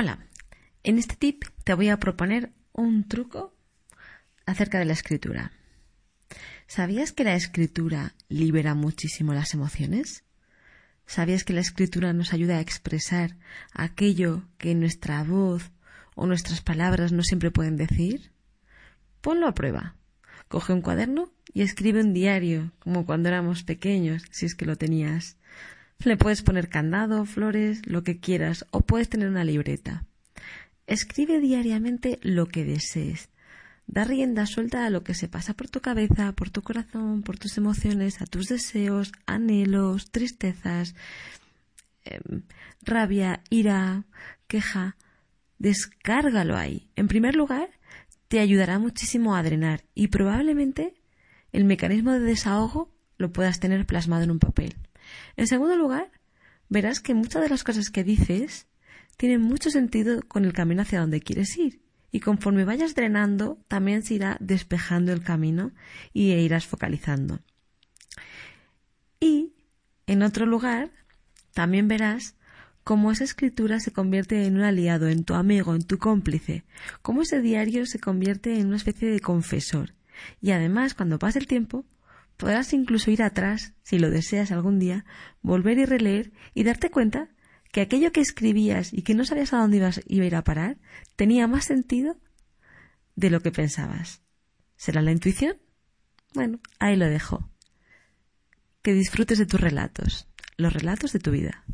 Hola, 0.00 0.20
en 0.84 0.96
este 0.96 1.16
tip 1.16 1.42
te 1.64 1.74
voy 1.74 1.88
a 1.88 1.98
proponer 1.98 2.52
un 2.72 3.08
truco 3.08 3.52
acerca 4.46 4.78
de 4.78 4.84
la 4.84 4.92
escritura. 4.92 5.50
¿Sabías 6.68 7.10
que 7.10 7.24
la 7.24 7.34
escritura 7.34 8.14
libera 8.28 8.76
muchísimo 8.76 9.34
las 9.34 9.54
emociones? 9.54 10.22
¿Sabías 11.04 11.42
que 11.42 11.52
la 11.52 11.62
escritura 11.62 12.12
nos 12.12 12.32
ayuda 12.32 12.58
a 12.58 12.60
expresar 12.60 13.38
aquello 13.72 14.44
que 14.56 14.72
nuestra 14.76 15.24
voz 15.24 15.72
o 16.14 16.28
nuestras 16.28 16.60
palabras 16.60 17.10
no 17.10 17.24
siempre 17.24 17.50
pueden 17.50 17.76
decir? 17.76 18.30
Ponlo 19.20 19.48
a 19.48 19.54
prueba. 19.54 19.96
Coge 20.46 20.72
un 20.72 20.80
cuaderno 20.80 21.32
y 21.52 21.62
escribe 21.62 22.02
un 22.02 22.14
diario, 22.14 22.70
como 22.78 23.04
cuando 23.04 23.30
éramos 23.30 23.64
pequeños, 23.64 24.22
si 24.30 24.46
es 24.46 24.54
que 24.54 24.64
lo 24.64 24.76
tenías. 24.76 25.38
Le 26.04 26.16
puedes 26.16 26.42
poner 26.42 26.68
candado, 26.68 27.24
flores, 27.24 27.82
lo 27.84 28.04
que 28.04 28.20
quieras, 28.20 28.64
o 28.70 28.82
puedes 28.82 29.08
tener 29.08 29.28
una 29.28 29.42
libreta. 29.42 30.04
Escribe 30.86 31.40
diariamente 31.40 32.20
lo 32.22 32.46
que 32.46 32.64
desees. 32.64 33.30
Da 33.88 34.04
rienda 34.04 34.46
suelta 34.46 34.86
a 34.86 34.90
lo 34.90 35.02
que 35.02 35.14
se 35.14 35.28
pasa 35.28 35.54
por 35.54 35.68
tu 35.68 35.80
cabeza, 35.80 36.32
por 36.32 36.50
tu 36.50 36.62
corazón, 36.62 37.22
por 37.22 37.36
tus 37.36 37.58
emociones, 37.58 38.22
a 38.22 38.26
tus 38.26 38.46
deseos, 38.46 39.12
anhelos, 39.26 40.10
tristezas, 40.12 40.94
em, 42.04 42.42
rabia, 42.82 43.42
ira, 43.50 44.04
queja. 44.46 44.96
Descárgalo 45.58 46.56
ahí. 46.56 46.86
En 46.94 47.08
primer 47.08 47.34
lugar, 47.34 47.70
te 48.28 48.38
ayudará 48.38 48.78
muchísimo 48.78 49.34
a 49.34 49.42
drenar 49.42 49.82
y 49.96 50.08
probablemente 50.08 50.94
el 51.50 51.64
mecanismo 51.64 52.12
de 52.12 52.20
desahogo 52.20 52.92
lo 53.16 53.32
puedas 53.32 53.58
tener 53.58 53.84
plasmado 53.84 54.22
en 54.22 54.30
un 54.30 54.38
papel. 54.38 54.76
En 55.36 55.46
segundo 55.46 55.76
lugar, 55.76 56.10
verás 56.68 57.00
que 57.00 57.14
muchas 57.14 57.42
de 57.42 57.48
las 57.48 57.64
cosas 57.64 57.90
que 57.90 58.04
dices 58.04 58.66
tienen 59.16 59.40
mucho 59.40 59.70
sentido 59.70 60.22
con 60.26 60.44
el 60.44 60.52
camino 60.52 60.82
hacia 60.82 61.00
donde 61.00 61.20
quieres 61.20 61.56
ir. 61.56 61.80
Y 62.10 62.20
conforme 62.20 62.64
vayas 62.64 62.94
drenando, 62.94 63.58
también 63.68 64.02
se 64.02 64.14
irá 64.14 64.36
despejando 64.40 65.12
el 65.12 65.22
camino 65.22 65.72
y 66.12 66.30
e 66.30 66.40
irás 66.40 66.66
focalizando. 66.66 67.40
Y, 69.20 69.52
en 70.06 70.22
otro 70.22 70.46
lugar, 70.46 70.90
también 71.52 71.88
verás 71.88 72.36
cómo 72.84 73.12
esa 73.12 73.24
escritura 73.24 73.80
se 73.80 73.92
convierte 73.92 74.46
en 74.46 74.56
un 74.56 74.62
aliado, 74.62 75.08
en 75.08 75.24
tu 75.24 75.34
amigo, 75.34 75.74
en 75.74 75.82
tu 75.82 75.98
cómplice, 75.98 76.64
cómo 77.02 77.22
ese 77.22 77.42
diario 77.42 77.84
se 77.84 77.98
convierte 77.98 78.58
en 78.58 78.68
una 78.68 78.76
especie 78.76 79.10
de 79.10 79.20
confesor. 79.20 79.94
Y 80.40 80.52
además, 80.52 80.94
cuando 80.94 81.18
pase 81.18 81.38
el 81.38 81.46
tiempo, 81.46 81.84
Podrás 82.38 82.72
incluso 82.72 83.10
ir 83.10 83.22
atrás, 83.22 83.74
si 83.82 83.98
lo 83.98 84.10
deseas 84.10 84.52
algún 84.52 84.78
día, 84.78 85.04
volver 85.42 85.76
y 85.78 85.84
releer 85.84 86.32
y 86.54 86.62
darte 86.62 86.88
cuenta 86.88 87.28
que 87.72 87.80
aquello 87.80 88.12
que 88.12 88.20
escribías 88.20 88.92
y 88.92 89.02
que 89.02 89.14
no 89.14 89.24
sabías 89.24 89.52
a 89.52 89.58
dónde 89.58 89.78
ibas, 89.78 90.00
iba 90.06 90.24
a 90.24 90.26
ir 90.28 90.36
a 90.36 90.44
parar 90.44 90.78
tenía 91.16 91.48
más 91.48 91.64
sentido 91.64 92.16
de 93.16 93.30
lo 93.30 93.40
que 93.40 93.50
pensabas. 93.50 94.22
¿Será 94.76 95.02
la 95.02 95.10
intuición? 95.10 95.58
Bueno, 96.32 96.60
ahí 96.78 96.94
lo 96.94 97.06
dejo. 97.06 97.50
Que 98.82 98.94
disfrutes 98.94 99.38
de 99.38 99.46
tus 99.46 99.60
relatos, 99.60 100.28
los 100.56 100.72
relatos 100.72 101.12
de 101.12 101.18
tu 101.18 101.32
vida. 101.32 101.64